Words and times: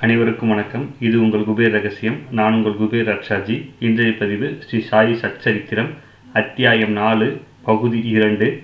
அனைவருக்கும் 0.00 0.48
வணக்கம். 0.48 0.94
இது 1.00 1.20
உங்கள் 1.20 1.40
குபேர் 1.40 1.70
ரகசியம். 1.70 2.16
நான் 2.30 2.52
உங்கள் 2.52 2.72
குபேர் 2.72 3.08
ரக்ஷாஜி. 3.10 3.70
இன்றைய 3.78 4.16
பதிவு 4.18 4.58
ஸ்ரீ 4.58 4.78
சாயி 4.90 5.14
சச்சரித்திரம் 5.22 5.88
அத்தியாயம் 6.32 6.90
நாலு 6.90 7.40
பகுதி 7.62 8.00
இரண்டு. 8.08 8.62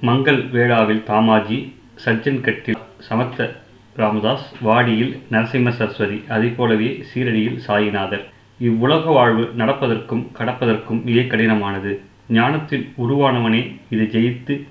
மங்கள் 0.00 0.48
வேளாவில் 0.48 1.02
தாமாஜி 1.06 1.72
சஜ்ஜன் 2.04 2.40
கட்டில் 2.40 2.76
சமர்த்த 2.98 3.62
ராமதாஸ் 3.96 4.52
வாடியில் 4.64 5.18
நரசிம்ம 5.30 5.68
சரஸ்வதி 5.68 6.22
அதை 6.28 6.48
போலவே 6.48 7.04
சீரடியில் 7.10 7.58
சாயிநாதர். 7.66 8.24
இவ்வுலக 8.58 9.10
வாழ்வு 9.10 9.52
நடப்பதற்கும் 9.58 10.26
கடப்பதற்கும் 10.38 11.02
மிக 11.02 11.36
கடினமானது. 11.36 12.00
ஞானத்தில் 12.28 12.92
உருவானவனே 12.98 13.76
இதை 13.90 14.06
ஜெயித்து 14.06 14.66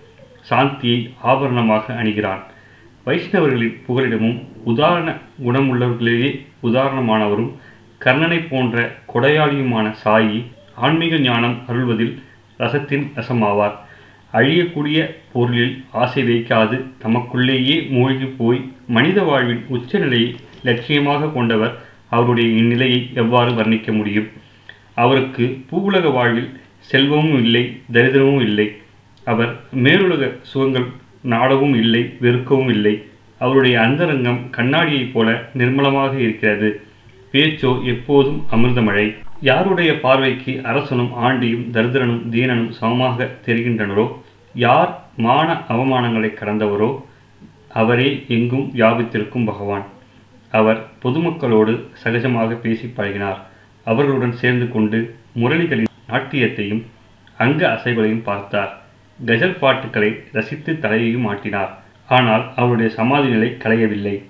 சாந்தியை 0.50 1.00
ஆபரணமாக 1.22 1.96
அணிகிறான். 1.96 2.44
வைஷ்ணவர்களின் 3.06 3.76
புகலிடமும் 3.88 4.38
உதாரண 4.64 5.10
குணமுள்ளவர்களிலேயே 5.46 6.30
உதாரணமானவரும் 6.64 7.52
கர்ணனை 8.06 8.40
போன்ற 8.50 8.96
கொடையாளியுமான 9.14 9.94
சாயி 10.04 10.40
ஆன்மீக 10.76 11.18
ஞானம் 11.18 11.58
அருள்வதில் 11.68 12.14
ரசத்தின் 12.60 13.06
ரசமாவார். 13.16 13.76
அழியக்கூடிய 14.34 14.98
பொருளில் 15.34 15.84
ஆசை 15.92 16.24
வைக்காது 16.24 16.78
தமக்குள்ளேயே 16.98 17.88
மூழ்கி 17.90 18.26
போய் 18.26 18.60
மனித 18.88 19.24
வாழ்வின் 19.24 19.62
உச்சநிலையை 19.68 20.36
லட்சியமாக 20.64 21.32
கொண்டவர் 21.34 21.74
அவருடைய 22.10 22.50
இந்நிலையை 22.58 23.10
எவ்வாறு 23.14 23.52
வர்ணிக்க 23.52 23.92
முடியும்? 23.92 24.28
அவருக்கு 24.96 25.46
பூவுலக 25.72 26.12
வாழ்வில் 26.12 26.52
செல்வமும் 26.80 27.44
இல்லை 27.44 27.64
தரித்திரமும் 27.92 28.42
இல்லை. 28.42 28.68
அவர் 29.24 29.60
மேலுலக 29.76 30.36
சுகங்கள் 30.42 30.88
நாடவும் 31.26 31.76
இல்லை 31.76 32.18
வெறுக்கவும் 32.22 32.70
இல்லை. 32.70 33.04
அவருடைய 33.40 33.80
அந்தரங்கம் 33.80 34.50
கண்ணாடியைப் 34.58 35.12
போல 35.14 35.50
நிர்மலமாக 35.58 36.18
இருக்கிறது. 36.18 36.82
பேச்சோ 37.32 37.84
எப்போதும் 37.84 38.46
அமிர்தமழை. 38.52 39.16
யாருடைய 39.42 40.00
பார்வைக்கு 40.00 40.62
அரசனும் 40.64 41.12
ஆண்டியும் 41.16 41.72
தரித்திரனும் 41.72 42.22
தீனனும் 42.32 42.70
சமமாக 42.70 43.30
தெரிகின்றனரோ? 43.46 44.12
யார் 44.54 45.04
மான 45.18 45.64
அவமானங்களை 45.70 46.34
கடந்தவரோ? 46.34 47.02
அவரே 47.70 48.26
எங்கும் 48.28 48.72
வியாபித்திருக்கும் 48.76 49.46
பகவான். 49.46 49.86
அவர் 50.52 50.88
பொதுமக்களோடு 51.04 51.88
சகஜமாக 52.04 52.56
பேசி 52.56 52.94
பழகினார். 52.98 53.38
அவர்களுடன் 53.86 54.32
சேர்ந்து 54.32 54.72
கொண்டு 54.72 55.16
முரளிகளின் 55.36 55.92
நாட்டியத்தையும் 56.10 56.84
அங்க 57.38 57.68
அசைகளையும் 57.68 58.24
பார்த்தார். 58.24 58.85
கஜல் 59.20 59.58
பாட்டுக்களை 59.58 60.10
ரசித்து 60.32 60.80
தலையையும் 60.80 61.28
ஆட்டினார். 61.28 61.70
ஆனால் 62.08 62.54
அவருடைய 62.56 62.92
சமாதி 62.92 63.28
நிலை 63.28 63.56
களையவில்லை. 63.60 64.22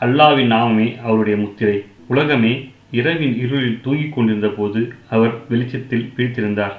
அல்லாவின் 0.00 0.50
நாமமே 0.52 1.00
அவருடைய 1.00 1.38
முத்திரை. 1.38 1.84
உலகமே 2.08 2.70
இரவின் 2.90 3.36
இருளில் 3.38 3.80
தூங்கிக் 3.82 4.12
கொண்டிருந்த 4.12 4.48
போது 4.48 4.94
அவர் 5.10 5.34
வெளிச்சத்தில் 5.48 6.12
பிரித்திருந்தார். 6.16 6.74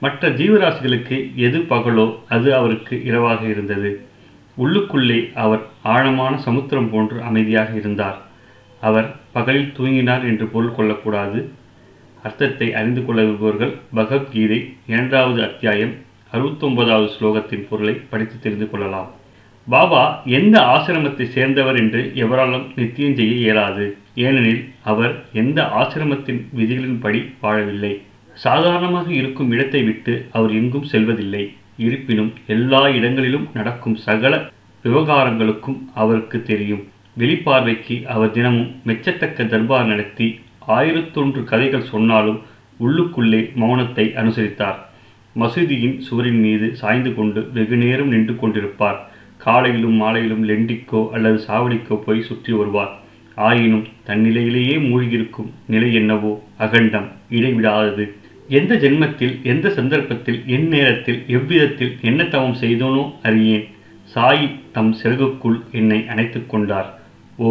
மற்ற 0.00 0.30
ஜீவராசிகளுக்கு 0.30 1.36
எது 1.36 1.58
பகலோ 1.58 2.18
அது 2.28 2.54
அவருக்கு 2.54 3.04
இரவாக 3.04 3.46
இருந்தது. 3.46 4.06
உள்ளுக்குள்ளே 4.58 5.32
அவர் 5.34 5.62
ஆழமான 5.82 6.38
சமுத்திரம் 6.38 6.90
போன்று 6.90 7.22
அமைதியாக 7.22 7.74
இருந்தார். 7.74 8.18
அவர் 8.80 9.16
பகலில் 9.32 9.72
தூங்கினார் 9.78 10.22
என்று 10.22 10.46
பொருள் 10.46 10.74
கொள்ளக்கூடாது. 10.74 11.52
அர்த்தத்தை 12.22 12.74
அறிந்து 12.74 13.04
கொள்ள 13.04 13.22
விரும்புவர்கள் 13.22 13.76
பகவத்கீதை 13.94 14.74
இரண்டாவது 14.86 15.42
அத்தியாயம் 15.42 15.94
அறுபத்தொன்பதாவது 16.34 17.08
ஸ்லோகத்தின் 17.16 17.66
பொருளை 17.70 17.94
படித்து 18.12 18.36
தெரிந்து 18.38 18.70
கொள்ளலாம். 18.70 19.10
பாபா 19.66 20.04
எந்த 20.38 20.56
ஆசிரமத்தை 20.74 21.24
சேர்ந்தவர் 21.34 21.76
என்று 21.76 22.12
எவராலும் 22.14 22.64
நித்தியம் 22.76 23.16
செய்ய 23.18 23.34
இயலாது. 23.42 23.96
ஏனெனில் 24.14 24.62
அவர் 24.82 25.12
எந்த 25.32 25.58
ஆசிரமத்தின் 25.80 26.40
விதிகளின்படி 26.58 27.20
வாழவில்லை. 27.42 27.92
சாதாரணமாக 28.34 29.08
இருக்கும் 29.12 29.50
இடத்தை 29.50 29.82
விட்டு 29.82 30.14
அவர் 30.32 30.52
எங்கும் 30.60 30.90
செல்வதில்லை. 30.92 31.44
இருப்பினும் 31.76 32.32
எல்லா 32.46 32.88
இடங்களிலும் 32.88 33.46
நடக்கும் 33.54 33.96
சகல 34.06 34.34
விவகாரங்களுக்கும் 34.84 35.78
அவருக்கு 35.94 36.42
தெரியும். 36.42 36.82
வெளிப்பார்வைக்கு 37.18 37.96
அவர் 38.14 38.30
தினமும் 38.30 38.70
மெச்சத்தக்க 38.86 39.46
தர்பார் 39.46 39.84
நடத்தி 39.84 40.28
ஆயிரத்தொன்று 40.76 41.44
கதைகள் 41.44 41.90
சொன்னாலும் 41.92 42.40
உள்ளுக்குள்ளே 42.80 43.40
மௌனத்தை 43.62 44.06
அனுசரித்தார். 44.22 44.78
மசூதியின் 45.40 45.96
சுவரின் 46.06 46.40
மீது 46.44 46.66
சாய்ந்து 46.80 47.10
கொண்டு 47.14 47.40
வெகு 47.54 47.76
நேரம் 47.82 48.10
நின்று 48.14 48.34
கொண்டிருப்பார். 48.34 48.98
காலையிலும் 49.44 49.96
மாலையிலும் 50.02 50.44
லெண்டிக்கோ 50.48 51.00
அல்லது 51.14 51.38
சாவடிக்கோ 51.46 51.96
போய் 52.06 52.26
சுற்றி 52.28 52.52
வருவார். 52.52 52.92
ஆயினும் 53.36 53.86
தன்னிலையிலேயே 54.08 54.74
மூழ்கியிருக்கும் 54.88 55.50
நிலை 55.66 55.88
என்னவோ 56.00 56.32
அகண்டம் 56.64 57.08
இடைவிடாதது. 57.36 58.04
எந்த 58.48 58.72
ஜென்மத்தில் 58.74 59.34
எந்த 59.42 59.66
சந்தர்ப்பத்தில் 59.68 60.40
என் 60.54 60.68
நேரத்தில் 60.68 61.20
எவ்விதத்தில் 61.36 61.92
என்ன 62.00 62.22
தவம் 62.24 62.58
செய்தோனோ 62.62 63.04
அறியேன். 63.28 63.66
சாயி 64.14 64.48
தம் 64.72 64.92
செருகுக்குள் 65.02 65.58
என்னை 65.72 66.00
அணைத்து 66.12 66.40
கொண்டார். 66.46 66.88
ஓ 67.36 67.50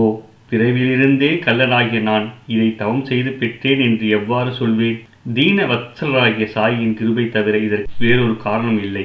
பிறவிலிருந்தே 0.51 1.31
கல்லனாகிய 1.45 1.99
நான் 2.01 2.25
இதை 2.53 2.69
தவம் 2.81 3.05
செய்து 3.05 3.31
பெற்றேன் 3.41 3.81
என்று 3.87 4.05
எவ்வாறு 4.17 4.51
சொல்வேன்? 4.53 4.99
தீன 5.25 5.65
வத்சலராகிய 5.65 6.45
சாயியின் 6.55 6.93
கிருபை 6.93 7.29
தவிர 7.29 7.57
இதற்கு 7.57 7.91
வேறொரு 7.99 8.37
காரணம் 8.37 8.83
இல்லை. 8.83 9.03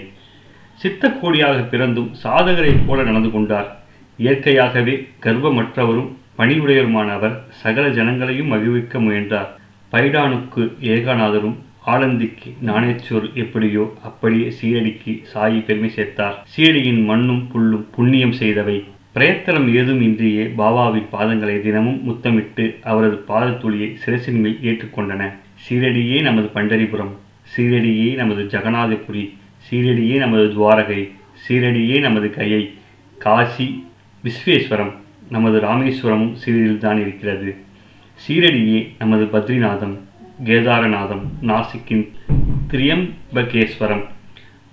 சித்தக்கோடியாக 0.82 1.68
பிறந்தும் 1.68 2.10
சாதகரைப் 2.22 2.86
போல 2.86 3.02
நடந்து 3.02 3.30
கொண்டார். 3.30 3.84
இயற்கையாகவே 4.16 5.08
கர்வமற்றவரும் 5.22 6.08
பணிவுடையருமான 6.38 7.12
அவர் 7.12 7.44
சகல 7.48 7.88
ஜனங்களையும் 7.88 8.46
மகிழ்விக்க 8.46 9.00
முயன்றார். 9.00 9.60
பைடானுக்கு 9.92 10.62
ஏகாநாதரும் 10.80 11.56
ஆலந்திக்கு 11.86 12.50
நாணேச்சூர் 12.66 13.32
எப்படியோ 13.34 13.94
அப்படியே 14.02 14.52
சீரடிக்கு 14.60 15.22
சாயி 15.34 15.64
பெருமை 15.64 15.90
சேர்த்தார். 15.96 16.36
சீரடியின் 16.56 17.04
மண்ணும் 17.04 17.48
புல்லும் 17.52 17.86
புண்ணியம் 17.90 18.36
செய்தவை. 18.40 18.84
பிரயத்தனம் 19.12 19.74
ஏதும் 19.74 20.00
இன்றியே 20.00 20.44
பாபாவின் 20.58 21.10
பாதங்களை 21.12 21.60
தினமும் 21.60 22.04
முத்தமிட்டு 22.04 22.76
அவரது 22.82 23.24
பாதத்துளியை 23.28 23.96
சிரசின் 24.04 24.40
மேல் 24.40 24.58
ஏற்றுக்கொண்டன. 24.62 25.32
சீரடியே 25.68 26.22
நமது 26.22 26.50
பண்டரிபுரம் 26.54 27.12
சீரடியே 27.56 28.14
நமது 28.14 28.42
ஜெகநாதபுரி 28.42 29.24
சீரடியே 29.70 30.16
நமது 30.16 30.44
துவாரகை 30.44 31.12
சீரடியே 31.48 32.00
நமது 32.00 32.30
கையை 32.30 32.74
காசி 33.18 33.84
விஸ்வேஸ்வரம் 34.24 34.92
நமது 35.28 35.60
ராமேஸ்வரமும் 35.60 36.36
சீரடியில்தான் 36.44 37.00
இருக்கிறது. 37.00 37.56
சீரடியே 38.26 38.88
நமது 38.98 39.24
பத்ரிநாதம் 39.24 39.96
கேதாரநாதம் 40.44 41.24
நாசிக்கின் 41.42 42.04
திரியம்பகேஸ்வரம் 42.70 44.04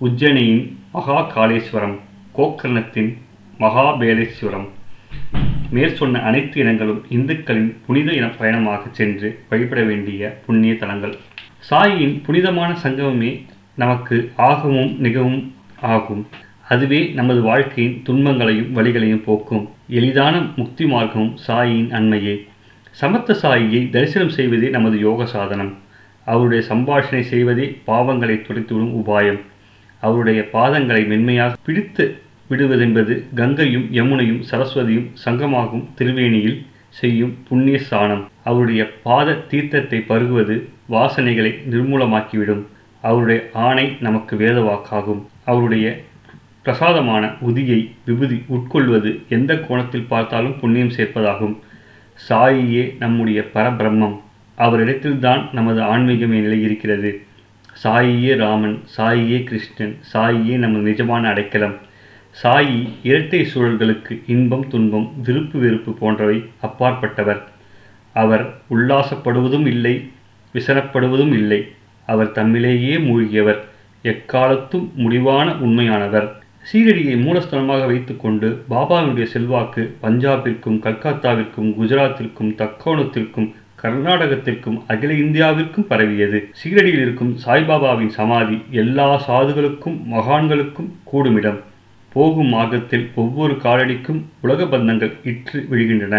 உஜ்ஜனியின் 0.00 0.76
மகா 0.92 1.18
காளேஸ்வரம் 1.36 1.96
கோக்கர்ணத்தின் 2.34 3.10
மகாபேலேஸ்வரம் 3.58 4.68
மேற்சொன்ன 5.74 6.22
அனைத்து 6.22 6.60
இனங்களும் 6.60 7.00
இந்துக்களின் 7.08 7.70
புனித 7.86 8.12
இன 8.12 8.26
பயணமாக 8.28 8.82
சென்று 8.90 9.28
வழிபட 9.48 9.82
வேண்டிய 9.82 10.40
புண்ணிய 10.46 10.74
தலங்கள். 10.74 11.14
சாயின் 11.70 12.14
புனிதமான 12.24 12.76
சங்கமமே 12.82 13.30
நமக்கு 13.74 14.16
ஆகவும் 14.36 15.00
மிகவும் 15.00 15.54
ஆகும். 15.80 16.26
அதுவே 16.68 17.00
நமது 17.20 17.40
வாழ்க்கையின் 17.42 18.02
துன்பங்களையும் 18.02 18.70
வழிகளையும் 18.76 19.24
போக்கும். 19.24 19.64
எளிதான 19.88 20.34
முக்தி 20.56 20.84
மார்க்கமும் 20.84 21.34
சாயின் 21.46 21.88
அண்மையே. 21.90 22.36
சமத்த 23.00 23.36
சாயியை 23.42 23.90
தரிசனம் 23.90 24.34
செய்வதே 24.36 24.68
நமது 24.68 24.98
யோக 24.98 25.26
சாதனம். 25.26 25.72
அவருடைய 26.24 26.60
சம்பாஷணை 26.68 27.20
செய்வதே 27.20 27.66
பாவங்களை 27.86 28.36
துடைத்துவிடும் 28.42 28.94
உபாயம். 29.00 29.40
அவருடைய 30.00 30.40
பாதங்களை 30.52 31.06
மென்மையாக 31.06 31.56
பிடித்து 31.66 32.04
விடுவதென்பது 32.54 33.22
கங்கையும் 33.34 33.88
யமுனையும் 33.92 34.42
சரஸ்வதியும் 34.50 35.10
சங்கமாகும் 35.24 35.84
திருவேணியில் 35.98 36.58
செய்யும் 36.88 37.34
புண்ணிய 37.48 37.78
ஸ்தானம் 37.78 38.24
அவருடைய 38.44 38.82
பாத 39.02 39.32
தீர்த்தத்தை 39.50 39.98
பருகுவது 40.08 40.56
வாசனைகளை 40.90 41.52
நிர்மூலமாக்கிவிடும். 41.70 42.62
அவருடைய 43.02 43.50
ஆணை 43.52 43.96
நமக்கு 44.00 44.36
வேதவாக்காகும். 44.36 45.22
அவருடைய 45.44 45.86
பிரசாதமான 46.62 47.30
உதியை 47.46 47.90
விபூதி 48.04 48.42
உட்கொள்வது 48.48 49.10
எந்த 49.28 49.52
கோணத்தில் 49.56 50.06
பார்த்தாலும் 50.08 50.58
புண்ணியம் 50.60 50.94
சேர்ப்பதாகும். 50.96 51.56
சாயியே 52.28 52.84
நம்முடைய 52.98 53.40
பரபிரம்மம். 53.54 54.16
அவரிடத்தில்தான் 54.58 55.42
நமது 55.52 55.80
ஆன்மீகமே 55.80 56.38
நிலை 56.44 56.62
இருக்கிறது 56.62 57.10
சாயியே 57.82 58.36
ராமன் 58.36 58.82
சாயியே 58.96 59.44
கிருஷ்ணன் 59.44 59.94
சாயியே 60.12 60.56
நமது 60.56 60.84
நிஜமான 60.90 61.28
அடைக்கலம். 61.28 61.76
சாயி 62.42 62.88
இரட்டை 63.02 63.40
சூழல்களுக்கு 63.44 64.22
இன்பம் 64.26 64.68
துன்பம் 64.68 65.12
விருப்பு 65.22 65.58
வெறுப்பு 65.58 65.92
போன்றவை 65.92 66.44
அப்பாற்பட்டவர். 66.62 67.40
அவர் 68.12 68.44
உல்லாசப்படுவதும் 68.70 69.66
இல்லை 69.66 70.10
விசனப்படுவதும் 70.54 71.32
இல்லை. 71.32 71.66
அவர் 72.06 72.32
தம்மிலேயே 72.32 72.96
மூழ்கியவர் 73.08 73.60
எக்காலத்தும் 74.02 74.88
முடிவான 74.94 75.52
உண்மையானவர். 75.52 76.28
சீரடியை 76.72 77.14
மூலஸ்தலமாக 77.24 77.86
வைத்துக்கொண்டு 77.86 78.64
பாபாவினுடைய 78.70 79.24
செல்வாக்கு 79.24 79.96
பஞ்சாபிற்கும் 80.02 80.78
கல்கத்தாவிற்கும் 80.86 81.70
குஜராத்திற்கும் 81.78 82.54
தக்கோணத்திற்கும் 82.62 83.48
கர்நாடகத்திற்கும் 83.82 84.78
அகில 84.88 85.12
இந்தியாவிற்கும் 85.12 85.86
பரவியது. 85.86 86.40
சீரடியில் 86.62 87.04
இருக்கும் 87.06 87.36
சாய்பாபாவின் 87.46 88.12
சமாதி 88.18 88.58
எல்லா 88.70 89.08
சாதுகளுக்கும் 89.28 89.98
மகான்களுக்கும் 90.10 90.90
கூடுமிடம். 91.12 91.60
போகும் 92.14 92.52
மார்க்கத்தில் 92.54 93.06
ஒவ்வொரு 93.22 93.54
காலடிக்கும் 93.64 94.20
உலக 94.40 94.62
பந்தங்கள் 94.64 95.12
இற்று 95.30 95.58
விழுகின்றன. 95.70 96.16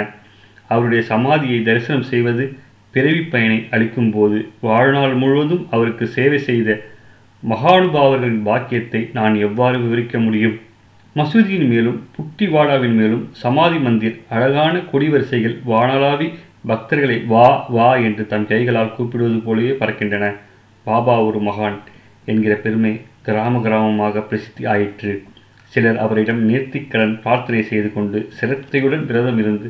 அவருடைய 0.69 1.01
சமாதியை 1.09 1.59
தரிசனம் 1.63 2.09
செய்வது 2.12 2.45
பிறவி 2.94 3.21
பயனை 3.33 3.57
அளிக்கும் 3.71 4.12
போது 4.12 4.38
வாழ்நாள் 4.59 5.15
முழுவதும் 5.21 5.63
அவருக்கு 5.71 6.06
சேவை 6.18 6.39
செய்த 6.50 6.69
மகானுபாவர்களின் 7.44 8.44
பாக்கியத்தை 8.47 9.01
நான் 9.13 9.36
எவ்வாறு 9.47 9.77
விவரிக்க 9.80 10.19
முடியும்? 10.19 10.56
மசூதியின் 11.15 11.68
மேலும் 11.68 12.00
புட்டிவாடாவின் 12.15 12.95
மேலும் 13.00 13.24
சமாதி 13.41 13.77
மந்திர் 13.77 14.18
அழகான 14.30 14.75
கொடிவரிசைகள் 14.91 15.56
வானலாவி 15.71 16.27
பக்தர்களை 16.68 17.18
வா 17.33 17.48
வா 17.75 17.89
என்று 18.07 18.24
தன் 18.31 18.48
கைகளால் 18.48 18.95
கூப்பிடுவது 18.95 19.39
போலவே 19.48 19.74
பறக்கின்றன. 19.81 20.27
பாபா 20.86 21.15
ஒரு 21.27 21.39
மகான் 21.41 21.77
என்கிற 22.25 22.56
பெருமை 22.56 22.94
கிராம 23.27 23.62
கிராமமாக 23.65 24.24
பிரசித்தி 24.30 24.65
ஆயிற்று. 24.65 25.13
சிலர் 25.75 25.98
அவரிடம் 26.04 26.42
நேர்த்திக்கடன் 26.50 27.13
பிரார்த்தனை 27.24 27.62
செய்து 27.69 27.89
கொண்டு 27.94 28.19
சிரத்தையுடன் 28.39 29.06
விரதம் 29.06 29.39
இருந்து 29.44 29.68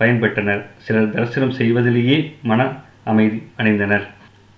பயன்பெற்றனர். 0.00 0.62
சிலர் 0.84 1.12
தரிசனம் 1.14 1.54
செய்வதிலேயே 1.58 2.18
மன 2.50 2.60
அமைதி 3.04 3.38
அடைந்தனர். 3.58 4.04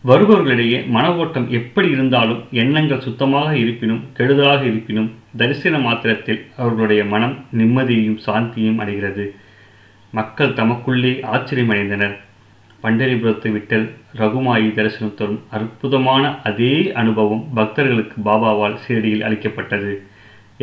வருபவர்களிடையே 0.05 0.79
மன 0.87 1.05
ஓட்டம் 1.17 1.47
எப்படி 1.59 1.89
இருந்தாலும் 1.91 2.41
எண்ணங்கள் 2.63 3.05
சுத்தமாக 3.07 3.57
இருப்பினும் 3.57 4.03
கெடுதலாக 4.19 4.63
இருப்பினும் 4.71 5.09
தரிசன 5.37 5.79
மாத்திரத்தில் 5.79 6.41
அவர்களுடைய 6.57 7.05
மனம் 7.05 7.35
நிம்மதியையும் 7.59 8.19
சாந்தியும் 8.27 8.81
அடைகிறது. 8.85 9.27
மக்கள் 10.13 10.57
தமக்குள்ளே 10.61 11.13
ஆச்சரியமடைந்தனர். 11.35 12.17
பண்டரிபுரத்து 12.83 13.49
விட்டல் 13.57 13.87
ரகுமாயி 14.21 14.69
தரிசனம் 14.75 15.15
தரும் 15.15 15.43
அற்புதமான 15.51 16.25
அதே 16.43 16.93
அனுபவம் 17.03 17.45
பக்தர்களுக்கு 17.55 18.17
பாபாவால் 18.31 18.81
சீரடியில் 18.85 19.27
அளிக்கப்பட்டது. 19.29 19.93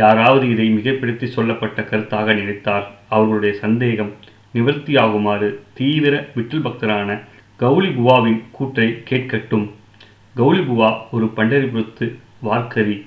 யாராவது 0.02 0.46
இதை 0.54 0.66
மிகப்படுத்தி 0.78 1.28
சொல்லப்பட்ட 1.36 1.82
கருத்தாக 1.82 2.34
நினைத்தார் 2.40 2.86
அவர்களுடைய 3.10 3.54
சந்தேகம் 3.66 4.12
நிவர்த்தியாகுமாறு 4.54 5.50
தீவிர 5.80 6.16
விட்டில் 6.36 6.66
பக்தரான 6.68 7.20
கௌலி 7.60 7.90
புவாவின் 7.98 8.42
கூற்றை 8.58 8.88
கேட்கட்டும். 9.10 9.66
கௌலி 10.36 10.62
புவா 10.70 10.90
ஒரு 11.12 11.26
பண்டரிபுரத்து 11.38 12.06
வார்க்கரி. 12.48 12.98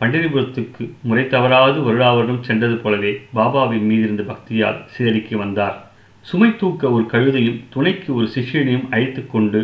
பண்டரிபுரத்துக்கு 0.00 0.84
முறை 1.08 1.24
தவறாது 1.34 1.78
வருடாவருடம் 1.86 2.46
சென்றது 2.48 2.76
போலவே 2.84 3.12
பாபாவின் 3.34 3.86
மீதிருந்த 3.90 4.24
பக்தியால் 4.32 4.80
சீரடிக்கு 4.94 5.36
வந்தார். 5.36 5.76
சுமை 6.20 6.50
தூக்க 6.56 6.90
ஒரு 6.96 7.04
கழுதையும் 7.12 7.60
துணைக்கு 7.74 8.10
ஒரு 8.18 8.26
சிஷ்யனையும் 8.34 8.88
அழைத்து 8.90 9.22
கொண்டு 9.26 9.60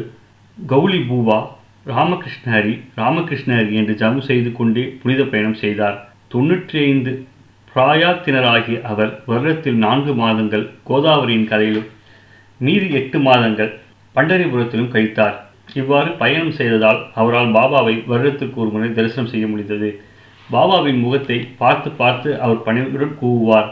கௌலி 0.68 1.00
பூவா 1.10 1.38
ராமகிருஷ்ணஹரி 1.86 2.74
ராமகிருஷ்ணஹரி 2.96 3.72
என்று 3.80 3.94
ஜபம் 4.02 4.26
செய்து 4.30 4.50
கொண்டே 4.58 4.84
புனித 5.02 5.22
பயணம் 5.24 5.60
செய்தார். 5.64 5.98
தொன்னூற்றி 6.32 6.78
ஐந்து 6.90 7.26
பிராயாத்தினராகிய 7.74 8.82
அவர் 8.82 9.10
வருடத்தில் 9.26 9.78
நான்கு 9.84 10.14
மாதங்கள் 10.14 10.70
கோதாவரியின் 10.88 11.48
கரையிலும் 11.48 11.88
மீதி 12.56 12.88
எட்டு 12.90 13.18
மாதங்கள் 13.18 13.80
பண்டரிபுரத்திலும் 14.14 14.92
கழித்தார். 14.94 15.36
இவ்வாறு 15.74 16.10
பயணம் 16.10 16.50
செய்ததால் 16.50 17.00
அவரால் 17.14 17.52
பாபாவை 17.52 18.06
வருடத்திற்கு 18.06 18.60
ஒரு 18.60 18.70
முறை 18.70 18.92
தரிசனம் 18.92 19.30
செய்ய 19.30 19.46
முடிந்தது. 19.46 20.02
பாபாவின் 20.52 21.00
முகத்தை 21.00 21.48
பார்த்து 21.58 21.90
பார்த்து 21.90 22.40
அவர் 22.40 22.62
பணிவுடன் 22.62 23.16
கூவுவார். 23.22 23.68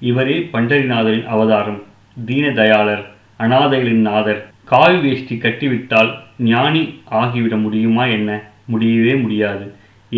இவரே 0.00 0.48
பண்டரிநாதரின் 0.52 1.26
அவதாரம். 1.26 1.82
தீனதயாளர் 2.26 3.04
அனாதைகளின் 3.38 4.04
நாதர். 4.10 4.42
காவி 4.64 4.96
வேஷ்டி 4.96 5.36
கட்டிவிட்டால் 5.36 6.12
ஞானி 6.38 7.00
ஆகிவிட 7.10 7.56
முடியுமா 7.56 8.04
என்ன? 8.04 8.30
முடியவே 8.64 9.14
முடியாது. 9.16 9.66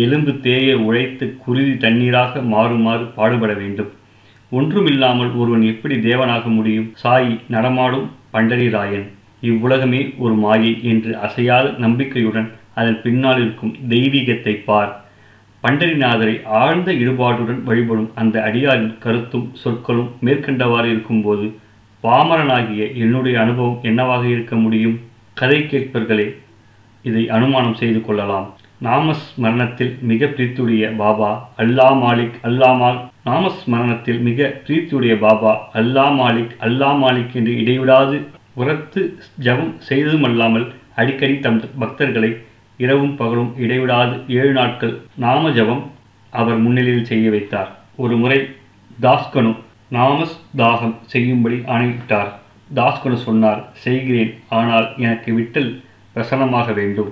எலும்பு 0.03 0.31
தேய 0.45 0.75
உழைத்து 0.87 1.25
குருதி 1.43 1.73
தண்ணீராக 1.85 2.41
மாறுமாறு 2.53 3.05
பாடுபட 3.17 3.51
வேண்டும். 3.61 3.91
ஒன்றுமில்லாமல் 4.51 5.31
ஒருவன் 5.41 5.65
எப்படி 5.71 5.95
தேவனாக 6.07 6.45
முடியும்? 6.57 6.87
சாயி 7.01 7.33
நடமாடும் 7.55 8.07
பண்டரிராயன் 8.33 9.07
இவ்வுலகமே 9.49 10.01
ஒரு 10.23 10.35
மாயை 10.45 10.71
என்று 10.91 11.11
அசையாத 11.25 11.65
நம்பிக்கையுடன் 11.83 12.47
அதன் 12.79 12.97
பின்னால் 13.03 13.39
இருக்கும் 13.41 13.73
தெய்வீகத்தை 13.93 14.53
பார். 14.67 14.91
பண்டரிநாதரை 15.63 16.35
ஆழ்ந்த 16.59 16.89
ஈடுபாட்டுடன் 17.01 17.61
வழிபடும் 17.69 18.11
அந்த 18.21 18.35
அடியாரின் 18.47 18.93
கருத்தும் 19.05 19.47
சொற்களும் 19.61 20.11
மேற்கண்டவாறு 20.25 20.87
இருக்கும்போது 20.93 21.47
பாமரனாகிய 22.03 22.83
என்னுடைய 23.03 23.35
அனுபவம் 23.43 23.81
என்னவாக 23.89 24.23
இருக்க 24.35 24.55
முடியும்? 24.63 24.97
கதை 25.39 25.59
கேட்பர்களே 25.71 26.27
இதை 27.05 27.23
அனுமானம் 27.37 27.79
செய்து 27.81 27.99
கொள்ளலாம். 28.01 28.47
நாமஸ்மரணத்தில் 28.85 29.93
மிக 30.09 30.25
பிரீத்துடைய 30.35 30.83
பாபா 30.99 31.29
அல்லா 31.61 31.87
மாலிக் 32.01 32.37
அல்லா 32.47 32.69
மால். 32.81 32.99
நாமஸ்மரணத்தில் 33.25 34.19
மிக 34.27 34.49
பிரீத்துடைய 34.67 35.13
பாபா 35.23 35.51
அல்லா 35.79 36.05
மாலிக் 36.19 36.53
அல்லா 36.67 36.89
மாலிக் 37.01 37.33
என்று 37.39 37.53
இடைவிடாது. 37.61 38.17
உரத்து 38.61 39.01
ஜபம் 39.45 39.73
செய்ததுமல்லாமல் 39.89 40.67
அடிக்கடி 41.01 41.35
தம் 41.45 41.59
பக்தர்களை 41.81 42.31
இரவும் 42.83 43.15
பகலும் 43.15 43.51
இடைவிடாது 43.63 44.15
ஏழு 44.37 44.53
நாட்கள் 44.59 44.93
நாம 45.23 45.51
ஜபம் 45.57 45.83
அவர் 46.33 46.59
முன்னிலையில் 46.65 47.09
செய்ய 47.11 47.29
வைத்தார். 47.29 47.69
ஒரு 48.03 48.15
முறை 48.21 48.39
தாஸ்கனு 49.05 49.51
நாமஸ் 49.97 50.37
தாகம் 50.61 50.95
செய்யும்படி 51.13 51.57
ஆணையிட்டார். 51.73 52.31
தாஸ்கனு 52.75 53.19
சொன்னார் 53.27 53.61
செய்கிறேன் 53.85 54.33
ஆனால் 54.59 54.87
எனக்கு 54.97 55.29
விட்டல் 55.39 55.69
பிரசனமாக 56.15 56.73
வேண்டும். 56.79 57.11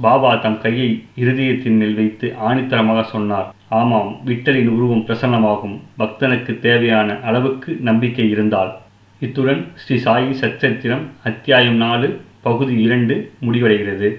பாபா 0.00 0.34
தம் 0.34 0.60
கையை 0.60 1.04
இருதயத்தின் 1.16 1.76
மேல் 1.76 1.94
வைத்து 1.94 2.34
ஆணித்தரமாக 2.48 3.02
சொன்னார். 3.02 3.54
ஆமாம் 3.68 4.20
விட்டலின் 4.24 4.68
உருவம் 4.68 5.04
பிரசன்னமாகும். 5.06 5.80
பக்தனுக்கு 5.98 6.58
தேவையான 6.58 7.20
அளவுக்கு 7.20 7.76
நம்பிக்கை 7.80 8.30
இருந்தால். 8.30 8.76
இத்துடன் 9.20 9.66
ஸ்ரீ 9.74 9.96
சாயி 9.96 10.34
சச்சரித்திரம் 10.40 11.06
அத்தியாயம் 11.24 11.74
நாலு 11.74 12.20
பகுதி 12.42 12.82
இரண்டு 12.82 13.32
முடிவடைகிறது. 13.42 14.14